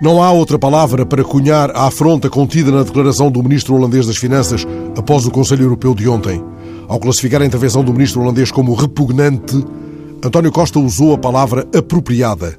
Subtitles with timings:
[0.00, 4.16] Não há outra palavra para cunhar a afronta contida na declaração do ministro holandês das
[4.16, 6.42] Finanças após o Conselho Europeu de ontem.
[6.88, 9.62] Ao classificar a intervenção do ministro holandês como repugnante,
[10.24, 12.56] António Costa usou a palavra apropriada.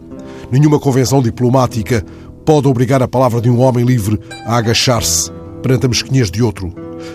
[0.52, 2.05] Nenhuma convenção diplomática
[2.46, 5.32] pode obrigar a palavra de um homem livre a agachar-se
[5.64, 6.71] perante a mesquinhez de outro.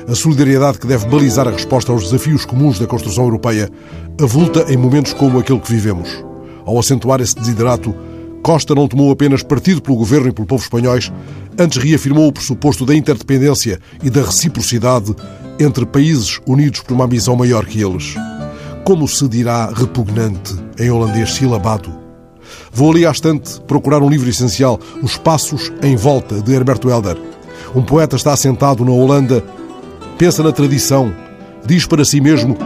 [0.08, 3.70] A solidariedade que deve balizar a resposta aos desafios comuns da construção europeia
[4.20, 6.24] avulta em momentos como aquele que vivemos.
[6.64, 7.94] Ao acentuar esse desiderato,
[8.46, 11.12] Costa não tomou apenas partido pelo governo e pelo povo espanhóis,
[11.58, 15.12] antes reafirmou o pressuposto da interdependência e da reciprocidade
[15.58, 18.14] entre países unidos por uma ambição maior que eles.
[18.84, 21.92] Como se dirá repugnante em holandês silabado?
[22.72, 27.20] Vou ali à estante procurar um livro essencial, Os Passos em Volta, de Herberto Helder.
[27.74, 29.42] Um poeta está assentado na Holanda,
[30.16, 31.12] pensa na tradição,
[31.66, 32.56] diz para si mesmo: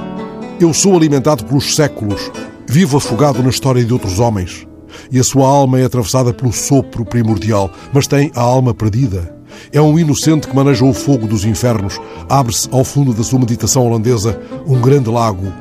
[0.60, 2.30] Eu sou alimentado pelos séculos,
[2.68, 4.68] vivo afogado na história de outros homens
[5.10, 9.34] e a sua alma é atravessada pelo sopro primordial, mas tem a alma perdida.
[9.72, 12.00] É um inocente que maneja o fogo dos infernos.
[12.28, 15.52] Abre-se ao fundo da sua meditação holandesa um grande lago,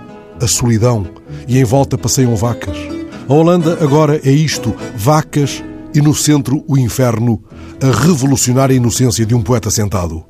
[0.41, 1.08] a solidão,
[1.47, 2.77] e em volta passeiam vacas.
[3.27, 7.43] A Holanda agora é isto: vacas e no centro o inferno,
[7.81, 10.23] a revolucionária inocência de um poeta sentado.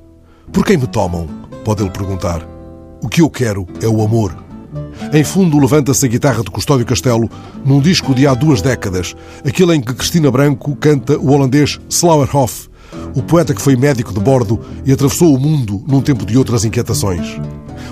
[0.51, 1.27] Por quem me tomam?
[1.63, 2.45] Pode ele perguntar.
[3.01, 4.48] O que eu quero é o amor.
[5.11, 7.27] Em fundo, levanta-se a guitarra de Custódio Castelo
[7.65, 12.69] num disco de há duas décadas, aquele em que Cristina Branco canta o holandês Slauerhoff,
[13.15, 16.63] o poeta que foi médico de bordo e atravessou o mundo num tempo de outras
[16.63, 17.39] inquietações.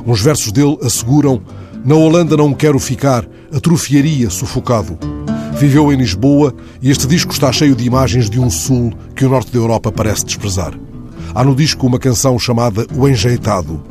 [0.06, 1.42] Uns versos dele asseguram:
[1.84, 4.96] Na Holanda não quero ficar, atrofiaria sufocado.
[5.58, 9.30] Viveu em Lisboa e este disco está cheio de imagens de um sul que o
[9.30, 10.80] norte da Europa parece desprezar.
[11.34, 13.82] Há no disco uma canção chamada O Enjeitado.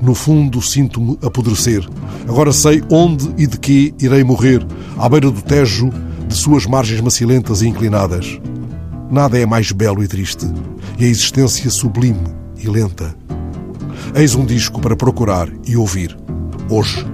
[0.00, 1.88] No fundo, sinto-me apodrecer.
[2.28, 4.64] Agora sei onde e de que irei morrer,
[4.98, 5.90] à beira do Tejo,
[6.26, 8.40] de suas margens macilentas e inclinadas.
[9.10, 10.46] Nada é mais belo e triste,
[10.98, 12.24] e a existência sublime
[12.58, 13.14] e lenta.
[14.14, 16.16] Eis um disco para procurar e ouvir,
[16.70, 17.04] hoje